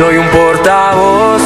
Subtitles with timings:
[0.00, 1.42] Soy un portavoz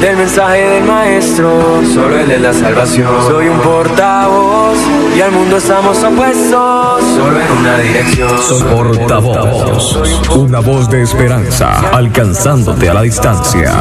[0.00, 3.06] del mensaje del maestro, solo el de la salvación.
[3.26, 4.78] Soy un portavoz
[5.14, 8.30] y al mundo estamos opuestos, solo en una dirección.
[8.42, 13.74] Soy portavoz, una voz de esperanza, alcanzándote a la distancia.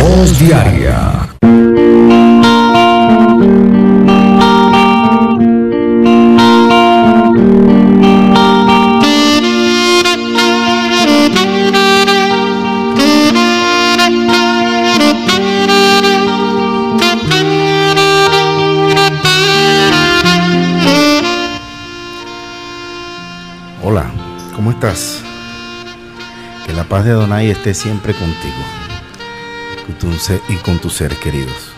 [0.00, 1.28] Voz diaria.
[27.42, 28.62] Adonai esté siempre contigo
[30.48, 31.72] y con tus seres queridos.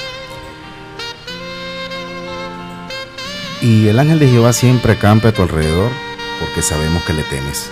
[3.63, 5.91] Y el ángel de Jehová siempre acampa a tu alrededor
[6.39, 7.71] porque sabemos que le temes.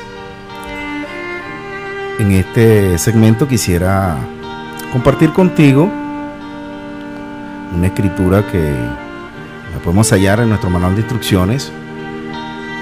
[2.18, 4.16] En este segmento quisiera
[4.90, 5.90] compartir contigo
[7.74, 11.70] una escritura que la podemos hallar en nuestro manual de instrucciones,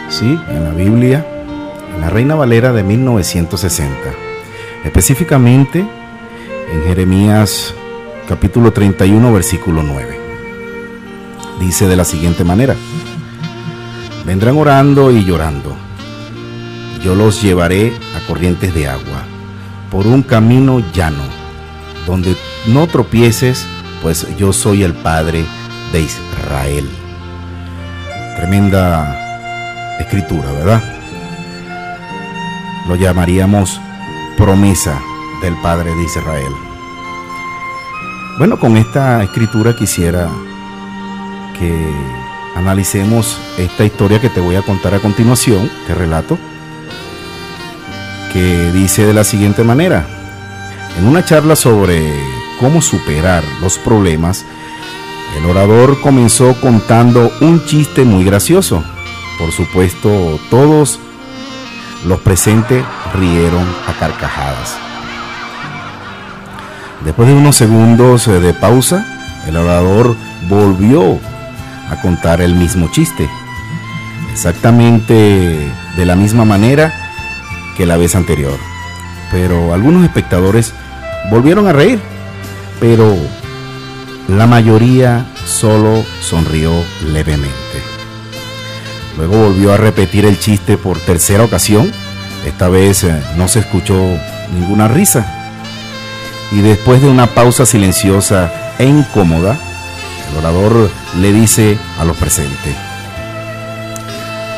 [0.08, 1.26] sí, en la Biblia,
[1.94, 4.29] en la Reina Valera de 1960.
[4.84, 5.84] Específicamente
[6.72, 7.74] en Jeremías
[8.26, 10.18] capítulo 31, versículo 9.
[11.60, 12.74] Dice de la siguiente manera,
[14.24, 15.76] vendrán orando y llorando.
[17.04, 19.24] Yo los llevaré a corrientes de agua,
[19.90, 21.24] por un camino llano,
[22.06, 22.34] donde
[22.68, 23.66] no tropieces,
[24.00, 25.44] pues yo soy el Padre
[25.92, 26.88] de Israel.
[28.36, 30.82] Tremenda escritura, ¿verdad?
[32.88, 33.78] Lo llamaríamos
[34.40, 34.98] promesa
[35.42, 36.52] del Padre de Israel.
[38.38, 40.30] Bueno, con esta escritura quisiera
[41.58, 41.94] que
[42.56, 46.38] analicemos esta historia que te voy a contar a continuación, te relato,
[48.32, 50.06] que dice de la siguiente manera.
[50.98, 52.10] En una charla sobre
[52.58, 54.46] cómo superar los problemas,
[55.36, 58.82] el orador comenzó contando un chiste muy gracioso.
[59.38, 60.98] Por supuesto, todos
[62.06, 62.82] los presentes
[63.14, 64.76] rieron a carcajadas.
[67.04, 69.06] Después de unos segundos eh, de pausa,
[69.46, 70.14] el orador
[70.48, 71.18] volvió
[71.90, 73.28] a contar el mismo chiste,
[74.32, 76.92] exactamente de la misma manera
[77.76, 78.58] que la vez anterior.
[79.30, 80.74] Pero algunos espectadores
[81.30, 82.00] volvieron a reír,
[82.80, 83.16] pero
[84.28, 86.72] la mayoría solo sonrió
[87.12, 87.50] levemente.
[89.16, 91.92] Luego volvió a repetir el chiste por tercera ocasión.
[92.46, 93.94] Esta vez eh, no se escuchó
[94.54, 95.26] ninguna risa.
[96.52, 99.56] Y después de una pausa silenciosa e incómoda,
[100.30, 102.74] el orador le dice a los presentes,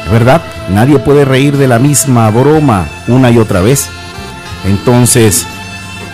[0.04, 3.88] es verdad, nadie puede reír de la misma broma una y otra vez.
[4.64, 5.46] Entonces,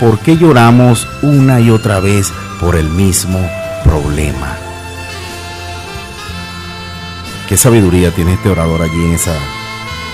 [0.01, 3.41] ¿por qué lloramos una y otra vez por el mismo
[3.85, 4.57] problema?
[7.49, 9.35] Qué sabiduría tiene este orador allí en esa,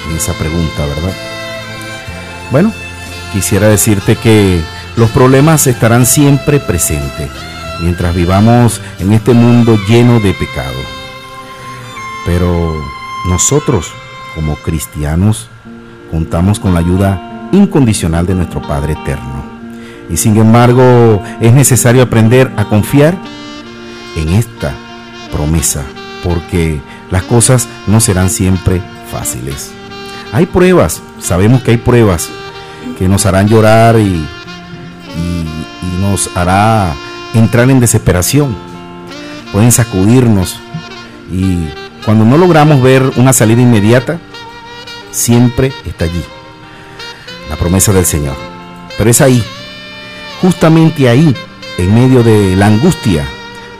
[0.09, 1.34] en esa pregunta, ¿verdad?
[2.54, 2.72] Bueno,
[3.32, 4.62] quisiera decirte que
[4.94, 7.28] los problemas estarán siempre presentes
[7.81, 10.78] mientras vivamos en este mundo lleno de pecado.
[12.25, 12.81] Pero
[13.28, 13.91] nosotros,
[14.37, 15.48] como cristianos,
[16.12, 19.44] contamos con la ayuda incondicional de nuestro Padre Eterno.
[20.09, 23.19] Y sin embargo, es necesario aprender a confiar
[24.15, 24.72] en esta
[25.32, 25.82] promesa,
[26.22, 29.72] porque las cosas no serán siempre fáciles.
[30.32, 32.31] Hay pruebas, sabemos que hay pruebas
[32.99, 34.27] que nos harán llorar y,
[36.00, 36.94] nos hará
[37.34, 38.55] entrar en desesperación.
[39.53, 40.60] Pueden sacudirnos
[41.33, 41.69] y
[42.04, 44.19] cuando no logramos ver una salida inmediata,
[45.10, 46.22] siempre está allí
[47.49, 48.37] la promesa del Señor.
[48.99, 49.43] Pero es ahí,
[50.41, 51.34] justamente ahí,
[51.78, 53.25] en medio de la angustia,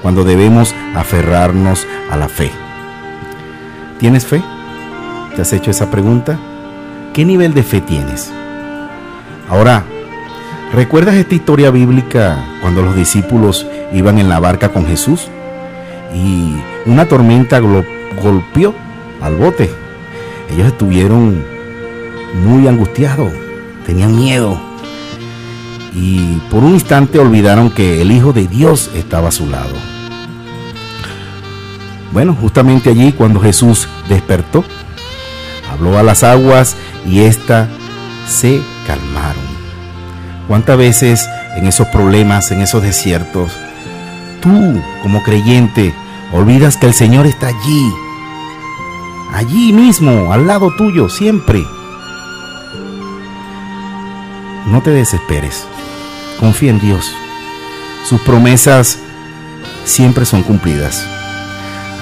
[0.03, 2.51] cuando debemos aferrarnos a la fe.
[3.99, 4.43] ¿Tienes fe?
[5.37, 6.39] ¿Te has hecho esa pregunta?
[7.13, 8.33] ¿Qué nivel de fe tienes?
[9.49, 9.85] Ahora,
[10.73, 15.29] ¿recuerdas esta historia bíblica cuando los discípulos iban en la barca con Jesús
[16.15, 16.55] y
[16.87, 18.75] una tormenta golpeó
[19.21, 19.71] al bote?
[20.51, 21.45] Ellos estuvieron
[22.43, 23.33] muy angustiados,
[23.87, 24.59] tenían miedo
[25.95, 29.75] y por un instante olvidaron que el Hijo de Dios estaba a su lado.
[32.13, 34.65] Bueno, justamente allí cuando Jesús despertó,
[35.71, 36.77] habló a las aguas
[37.07, 37.69] y éstas
[38.29, 39.43] se calmaron.
[40.49, 43.53] ¿Cuántas veces en esos problemas, en esos desiertos,
[44.41, 45.95] tú como creyente
[46.33, 47.93] olvidas que el Señor está allí,
[49.33, 51.65] allí mismo, al lado tuyo, siempre?
[54.67, 55.65] no te desesperes.
[56.41, 57.13] Confía en Dios.
[58.05, 58.99] Sus promesas
[59.85, 61.07] siempre son cumplidas.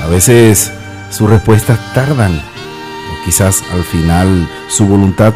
[0.02, 0.72] A veces
[1.10, 5.34] sus respuestas tardan o quizás al final su voluntad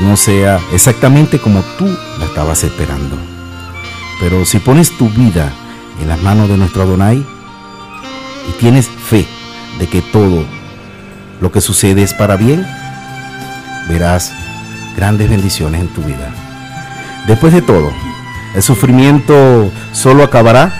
[0.00, 1.86] no sea exactamente como tú
[2.18, 3.16] la estabas esperando.
[4.20, 5.52] Pero si pones tu vida
[6.00, 7.24] en las manos de nuestro Adonai
[8.48, 9.26] y tienes fe
[9.78, 10.44] de que todo
[11.40, 12.66] lo que sucede es para bien,
[13.88, 14.32] verás
[14.96, 16.30] grandes bendiciones en tu vida.
[17.26, 17.92] Después de todo,
[18.54, 20.72] el sufrimiento solo acabará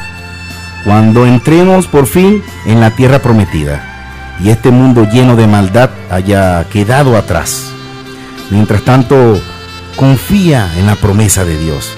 [0.84, 3.84] cuando entremos por fin en la tierra prometida
[4.40, 7.72] y este mundo lleno de maldad haya quedado atrás.
[8.50, 9.40] Mientras tanto,
[9.96, 11.90] confía en la promesa de Dios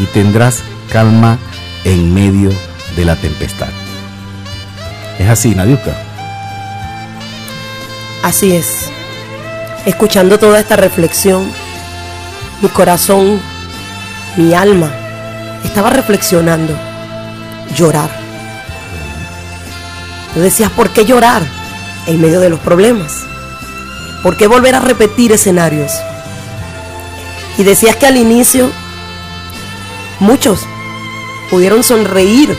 [0.00, 1.38] y tendrás calma
[1.84, 2.50] en medio
[2.96, 3.68] de la tempestad.
[5.18, 5.96] Es así, Nadiuska.
[8.22, 8.90] Así es.
[9.84, 11.50] Escuchando toda esta reflexión,
[12.60, 13.40] mi corazón,
[14.36, 14.90] mi alma,
[15.64, 16.76] estaba reflexionando.
[17.74, 18.10] Llorar.
[20.34, 21.42] Tú decías, ¿por qué llorar
[22.06, 23.24] en medio de los problemas?
[24.26, 25.92] ¿Por qué volver a repetir escenarios?
[27.58, 28.68] Y decías que al inicio
[30.18, 30.66] muchos
[31.48, 32.52] pudieron sonreír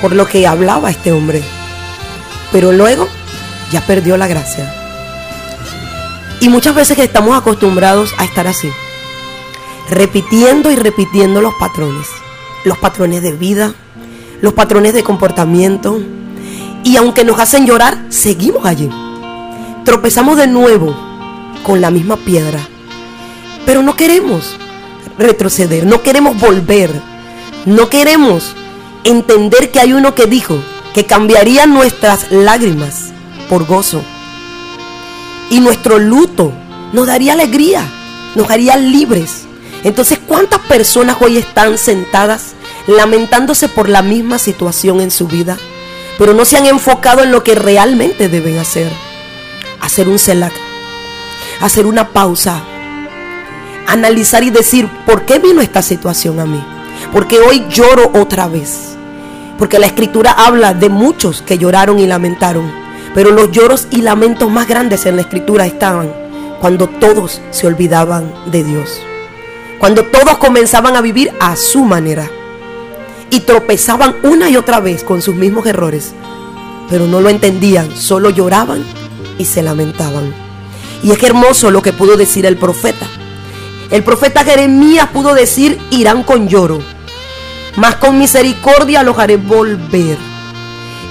[0.00, 1.42] por lo que hablaba este hombre,
[2.52, 3.08] pero luego
[3.72, 4.72] ya perdió la gracia.
[6.38, 8.70] Y muchas veces estamos acostumbrados a estar así,
[9.90, 12.06] repitiendo y repitiendo los patrones,
[12.64, 13.74] los patrones de vida,
[14.40, 15.98] los patrones de comportamiento,
[16.84, 18.88] y aunque nos hacen llorar, seguimos allí.
[19.84, 20.96] Tropezamos de nuevo
[21.62, 22.58] con la misma piedra,
[23.66, 24.56] pero no queremos
[25.18, 26.90] retroceder, no queremos volver,
[27.66, 28.54] no queremos
[29.04, 30.58] entender que hay uno que dijo
[30.94, 33.12] que cambiaría nuestras lágrimas
[33.50, 34.00] por gozo.
[35.50, 36.50] Y nuestro luto
[36.94, 37.84] nos daría alegría,
[38.36, 39.44] nos haría libres.
[39.82, 42.54] Entonces, ¿cuántas personas hoy están sentadas
[42.86, 45.58] lamentándose por la misma situación en su vida,
[46.18, 48.90] pero no se han enfocado en lo que realmente deben hacer?
[49.84, 50.54] Hacer un celac,
[51.60, 52.62] hacer una pausa,
[53.86, 56.64] analizar y decir, ¿por qué vino esta situación a mí?
[57.12, 58.96] Porque hoy lloro otra vez.
[59.58, 62.72] Porque la escritura habla de muchos que lloraron y lamentaron.
[63.14, 66.10] Pero los lloros y lamentos más grandes en la escritura estaban
[66.62, 69.02] cuando todos se olvidaban de Dios.
[69.78, 72.30] Cuando todos comenzaban a vivir a su manera.
[73.28, 76.14] Y tropezaban una y otra vez con sus mismos errores.
[76.88, 78.82] Pero no lo entendían, solo lloraban
[79.38, 80.32] y se lamentaban.
[81.02, 83.06] Y es hermoso lo que pudo decir el profeta.
[83.90, 86.80] El profeta Jeremías pudo decir, irán con lloro
[87.76, 90.16] mas con misericordia los haré volver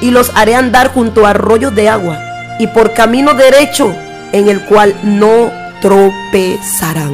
[0.02, 2.18] y los haré andar junto a arroyos de agua
[2.60, 3.94] y por camino derecho
[4.32, 7.14] en el cual no tropezarán.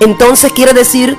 [0.00, 1.16] Entonces quiere decir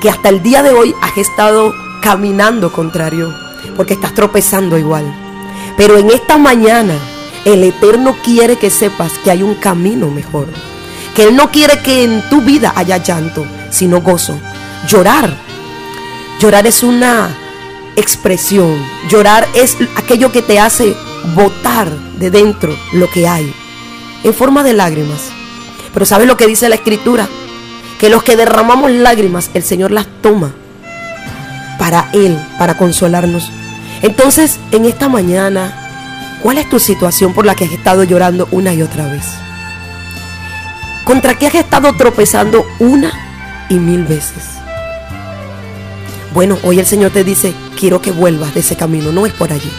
[0.00, 1.72] que hasta el día de hoy has estado
[2.02, 3.32] caminando contrario,
[3.76, 5.04] porque estás tropezando igual.
[5.76, 6.94] Pero en esta mañana
[7.44, 10.48] el Eterno quiere que sepas que hay un camino mejor.
[11.14, 14.38] Que Él no quiere que en tu vida haya llanto, sino gozo.
[14.88, 15.44] Llorar
[16.40, 17.30] Llorar es una
[17.96, 18.76] expresión.
[19.08, 20.94] Llorar es aquello que te hace
[21.34, 21.88] botar
[22.18, 23.50] de dentro lo que hay
[24.24, 25.30] en forma de lágrimas.
[25.92, 27.28] Pero ¿sabes lo que dice la escritura?
[27.98, 30.52] Que los que derramamos lágrimas, el Señor las toma
[31.78, 33.50] para Él, para consolarnos.
[34.02, 35.83] Entonces, en esta mañana,
[36.44, 39.24] ¿cuál es tu situación por la que has estado llorando una y otra vez?
[41.04, 43.12] ¿Contra qué has estado tropezando una
[43.70, 44.44] y mil veces?
[46.34, 49.54] Bueno, hoy el Señor te dice, quiero que vuelvas de ese camino, no es por
[49.54, 49.72] allí.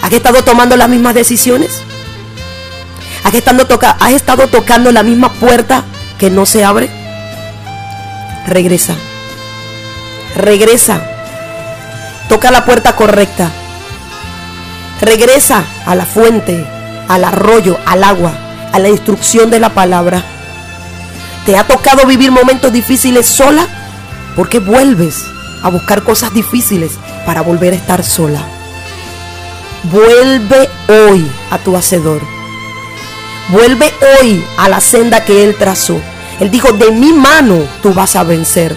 [0.00, 1.82] ¿Has estado tomando las mismas decisiones?
[3.22, 5.84] ¿Has estado, toca ¿Has estado tocando la misma puerta
[6.18, 6.88] que no se abre?
[8.46, 8.94] Regresa.
[10.34, 11.02] Regresa.
[12.30, 13.52] Toca la puerta correcta.
[15.04, 16.66] Regresa a la fuente,
[17.08, 18.32] al arroyo, al agua,
[18.72, 20.22] a la instrucción de la palabra.
[21.44, 23.68] ¿Te ha tocado vivir momentos difíciles sola?
[24.34, 25.26] Porque vuelves
[25.62, 26.92] a buscar cosas difíciles
[27.26, 28.46] para volver a estar sola.
[29.92, 32.22] Vuelve hoy a tu hacedor.
[33.50, 33.92] Vuelve
[34.22, 36.00] hoy a la senda que Él trazó.
[36.40, 38.74] Él dijo, de mi mano tú vas a vencer.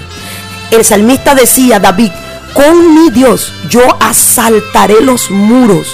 [0.71, 2.11] El salmista decía, David,
[2.53, 5.87] con mi Dios yo asaltaré los muros.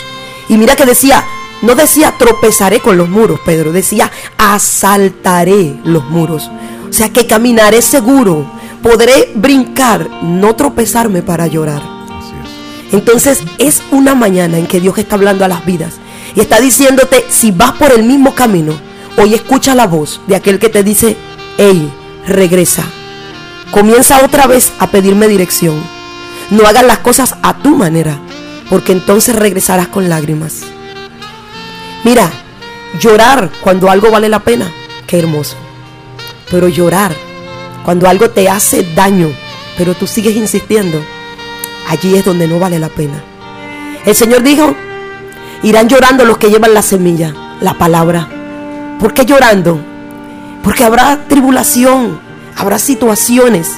[0.50, 1.24] Y mira que decía,
[1.62, 6.50] no decía tropezaré con los muros, Pedro, decía asaltaré los muros.
[6.90, 8.46] O sea que caminaré seguro,
[8.82, 11.82] podré brincar, no tropezarme para llorar.
[12.92, 15.96] Entonces es una mañana en que Dios está hablando a las vidas
[16.36, 18.74] y está diciéndote, si vas por el mismo camino,
[19.18, 21.18] hoy escucha la voz de aquel que te dice,
[21.58, 21.92] hey,
[22.28, 22.84] regresa.
[23.72, 25.82] Comienza otra vez a pedirme dirección.
[26.52, 28.20] No hagas las cosas a tu manera,
[28.74, 30.64] porque entonces regresarás con lágrimas.
[32.04, 32.28] Mira,
[33.00, 34.68] llorar cuando algo vale la pena,
[35.06, 35.58] qué hermoso.
[36.50, 37.14] Pero llorar
[37.86, 39.30] cuando algo te hace daño,
[39.78, 41.00] pero tú sigues insistiendo,
[41.88, 43.24] allí es donde no vale la pena.
[44.08, 44.76] El Señor dijo,
[45.62, 48.28] irán llorando los que llevan la semilla, la palabra.
[49.00, 49.80] ¿Por qué llorando?
[50.64, 52.20] Porque habrá tribulación,
[52.58, 53.70] habrá situaciones,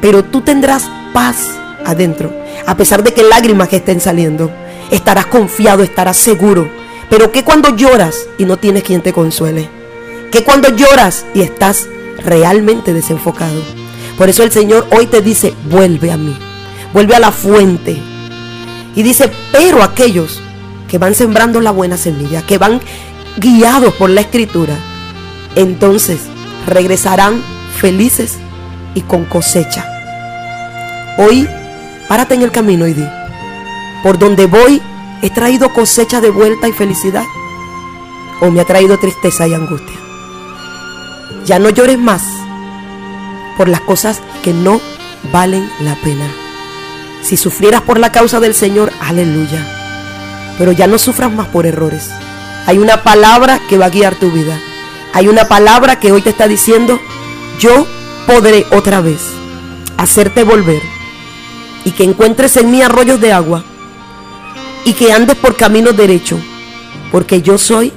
[0.00, 1.48] pero tú tendrás paz
[1.84, 2.32] adentro,
[2.66, 4.50] a pesar de que lágrimas que estén saliendo.
[4.90, 6.68] Estarás confiado, estarás seguro.
[7.08, 9.68] Pero que cuando lloras y no tienes quien te consuele.
[10.30, 11.88] Que cuando lloras y estás
[12.24, 13.60] realmente desenfocado.
[14.16, 16.36] Por eso el Señor hoy te dice, vuelve a mí,
[16.92, 17.96] vuelve a la fuente.
[18.94, 20.40] Y dice, pero aquellos
[20.88, 22.80] que van sembrando la buena semilla, que van
[23.38, 24.76] guiados por la escritura,
[25.54, 26.20] entonces
[26.66, 27.42] regresarán
[27.80, 28.36] felices
[28.94, 29.86] y con cosecha.
[31.18, 31.48] Hoy,
[32.10, 33.06] párate en el camino y di,
[34.02, 34.82] por donde voy,
[35.22, 37.22] he traído cosecha de vuelta y felicidad,
[38.40, 39.96] o me ha traído tristeza y angustia.
[41.46, 42.24] Ya no llores más
[43.56, 44.80] por las cosas que no
[45.32, 46.26] valen la pena.
[47.22, 49.64] Si sufrieras por la causa del Señor, aleluya.
[50.58, 52.10] Pero ya no sufras más por errores.
[52.66, 54.58] Hay una palabra que va a guiar tu vida.
[55.12, 56.98] Hay una palabra que hoy te está diciendo,
[57.60, 57.86] yo
[58.26, 59.20] podré otra vez
[59.96, 60.99] hacerte volver
[61.84, 63.64] y que encuentres en mí arroyos de agua
[64.84, 66.40] y que andes por caminos derechos,
[67.12, 67.92] porque yo soy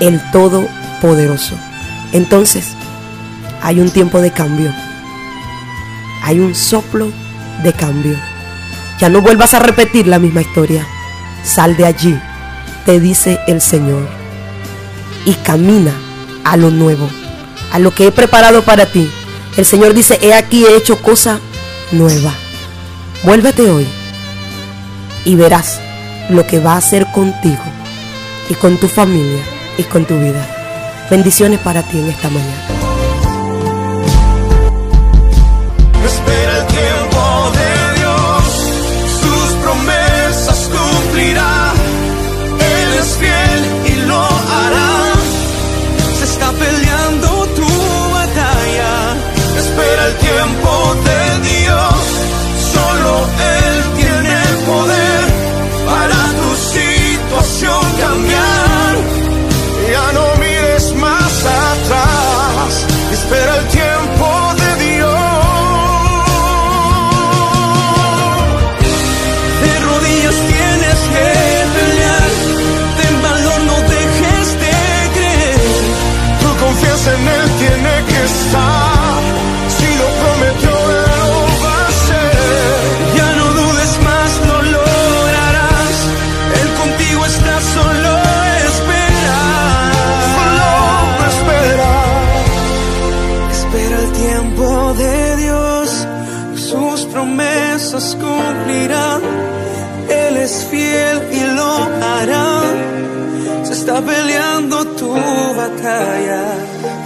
[0.00, 1.54] el Todopoderoso.
[2.12, 2.68] Entonces,
[3.62, 4.72] hay un tiempo de cambio.
[6.22, 7.10] Hay un soplo
[7.62, 8.16] de cambio.
[8.98, 10.86] Ya no vuelvas a repetir la misma historia.
[11.44, 12.18] Sal de allí,
[12.84, 14.06] te dice el Señor,
[15.24, 15.92] y camina
[16.44, 17.08] a lo nuevo,
[17.72, 19.10] a lo que he preparado para ti.
[19.56, 21.40] El Señor dice, he aquí he hecho cosa
[21.92, 22.34] nueva.
[23.22, 23.86] Vuélvete hoy
[25.26, 25.78] y verás
[26.30, 27.62] lo que va a hacer contigo
[28.48, 29.42] y con tu familia
[29.76, 30.46] y con tu vida.
[31.10, 32.80] Bendiciones para ti en esta mañana.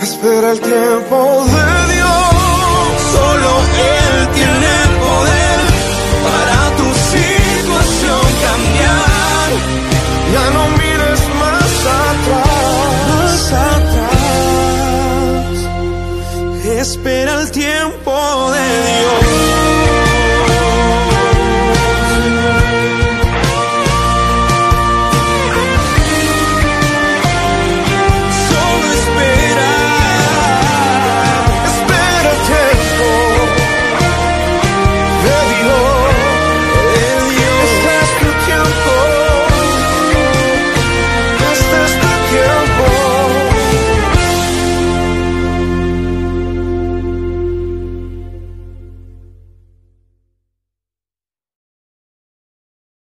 [0.05, 2.35] Espera el tiempo de Dios,
[3.15, 3.51] solo
[3.97, 5.61] Él tiene poder
[6.27, 9.49] para tu situación cambiar.
[10.35, 11.73] Ya no mires más
[12.05, 14.37] atrás, más atrás.
[16.67, 18.15] Espera el tiempo